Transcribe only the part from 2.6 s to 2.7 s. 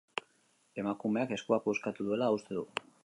du.